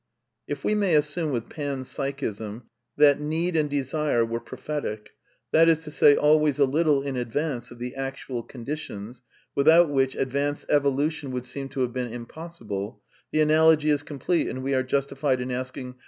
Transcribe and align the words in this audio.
If 0.47 0.63
we 0.63 0.73
may 0.73 0.95
assume 0.95 1.29
with 1.29 1.47
Pan 1.47 1.83
Psychism 1.83 2.63
that 2.97 3.21
need 3.21 3.55
and 3.55 3.69
de 3.69 3.83
sire 3.83 4.25
were 4.25 4.39
prophetic; 4.39 5.11
that 5.51 5.69
is 5.69 5.81
to 5.81 5.91
say, 5.91 6.15
always 6.15 6.57
a 6.57 6.65
little 6.65 7.03
in 7.03 7.15
ad 7.15 7.31
vance 7.31 7.69
of 7.69 7.77
the 7.77 7.93
actual 7.93 8.41
conditions, 8.41 9.21
without 9.53 9.91
which 9.91 10.15
advance 10.15 10.65
evo 10.65 10.97
lution 10.97 11.29
would 11.29 11.45
seem 11.45 11.69
to 11.69 11.81
have 11.81 11.93
been 11.93 12.11
impossible, 12.11 12.99
the 13.31 13.41
analogy 13.41 13.91
is 13.91 14.01
complete, 14.01 14.47
and 14.47 14.63
we 14.63 14.73
are 14.73 14.81
justified 14.81 15.39
in 15.39 15.51
asking. 15.51 15.93